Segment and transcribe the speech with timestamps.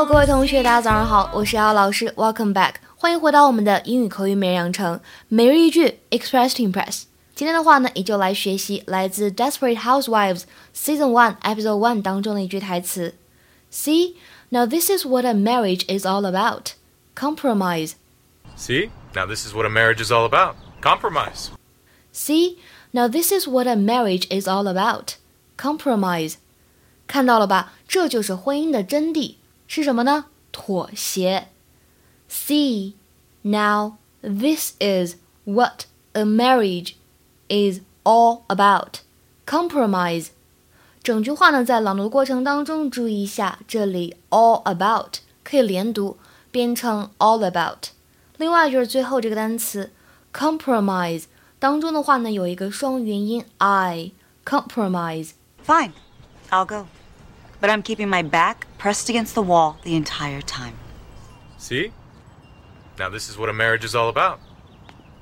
[0.00, 4.98] Hello，各位同学，大家早上好，我是姚老师，Welcome back，欢迎回到我们的英语口语每日养成
[5.28, 7.02] 每日一句 Express to Impress。
[7.34, 13.14] 今天的话呢，也就来学习来自《Desperate Housewives》Season One Episode One 当中的一句台词：
[13.70, 14.14] See,
[14.48, 16.72] now this is what a marriage is all about.
[17.14, 17.92] Compromise.
[18.56, 18.88] See?
[19.14, 20.54] Now this is what a marriage is all about.
[20.80, 21.48] Compromise.
[22.14, 22.56] See,
[22.92, 25.16] now this is what a marriage is all about.
[25.58, 26.36] Compromise.
[27.06, 27.74] 看到了吧？
[27.86, 29.34] 这就是婚姻的真谛
[29.70, 30.26] 是什么呢？
[30.52, 31.48] 妥协。
[32.28, 32.94] See,
[33.42, 36.94] now this is what a marriage
[37.48, 39.00] is all about.
[39.46, 40.28] Compromise.
[41.02, 46.16] 整句话呢，在朗读过程当中注意一下，这里 all about 可以连读，
[46.50, 47.90] 变成 all about。
[48.38, 49.92] 另外就是最后这个单词
[50.32, 51.24] compromise
[51.58, 54.10] 当中的话呢，有一个双元音 i
[54.44, 55.30] compromise。
[55.64, 55.92] Fine,
[56.50, 56.86] I'll go.
[57.60, 60.74] But I'm keeping my back pressed against the wall the entire time.
[61.58, 61.92] See?
[62.98, 64.38] Now this is what a marriage is all about.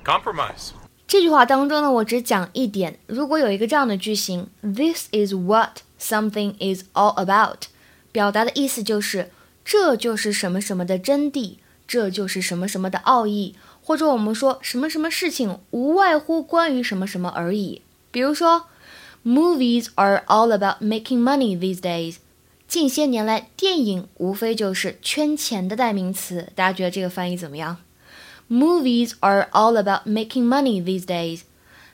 [0.03, 0.71] Compromise.
[1.07, 2.99] 这句话当中呢，我只讲一点。
[3.07, 7.67] 如果有一个这样的句型，This is what something is all about，
[8.11, 9.31] 表达的意思就是
[9.63, 17.81] 这就是什么什么的真谛，这就是什么什么的奥义，或者我们说什么什么事情无外乎关于什么什么而已。
[18.11, 18.65] 比如说，
[19.23, 22.17] Movies are all about making money these days。
[22.70, 26.52] 近些年来，电影无非就是圈钱的代名词。
[26.54, 27.78] 大家觉得这个翻译怎么样
[28.48, 31.40] ？Movies are all about making money these days。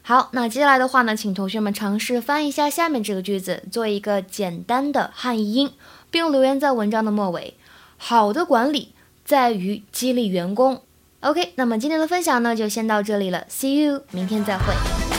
[0.02, 5.72] 好，那接下来的话呢，请同学们尝试翻译一下下面这个句子，做一个简单的汉译英，
[6.10, 7.54] 并留言在文章的末尾。
[7.96, 8.92] 好的管理
[9.24, 10.82] 在于激励员工。
[11.20, 13.46] OK，那么今天的分享呢，就先到这里了。
[13.48, 15.15] See you，明天再会。